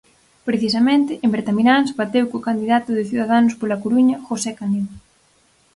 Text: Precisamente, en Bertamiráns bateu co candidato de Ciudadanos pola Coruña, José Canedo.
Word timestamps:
Precisamente, 0.47 1.11
en 1.23 1.29
Bertamiráns 1.35 1.95
bateu 2.01 2.25
co 2.31 2.45
candidato 2.47 2.89
de 2.93 3.07
Ciudadanos 3.09 3.57
pola 3.59 3.81
Coruña, 3.83 4.17
José 4.27 4.51
Canedo. 4.59 4.93